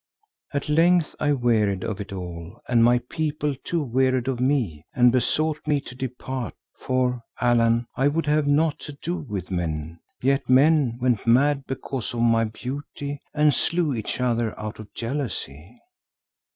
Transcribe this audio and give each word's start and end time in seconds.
At 0.51 0.67
length 0.67 1.15
I 1.19 1.31
wearied 1.31 1.83
of 1.83 2.01
it 2.01 2.11
all 2.11 2.59
and 2.67 2.83
my 2.83 2.97
people 3.07 3.53
too 3.63 3.83
wearied 3.83 4.27
of 4.27 4.39
me 4.39 4.83
and 4.95 5.11
besought 5.11 5.59
me 5.67 5.79
to 5.81 5.93
depart, 5.93 6.55
for, 6.75 7.21
Allan, 7.39 7.85
I 7.95 8.07
would 8.07 8.25
have 8.25 8.47
naught 8.47 8.79
to 8.79 8.93
do 8.93 9.17
with 9.17 9.51
men, 9.51 9.99
yet 10.19 10.49
men 10.49 10.97
went 10.99 11.27
mad 11.27 11.67
because 11.67 12.15
of 12.15 12.21
my 12.23 12.45
beauty 12.45 13.19
and 13.35 13.53
slew 13.53 13.93
each 13.93 14.19
other 14.19 14.59
out 14.59 14.79
of 14.79 14.91
jealousy. 14.95 15.77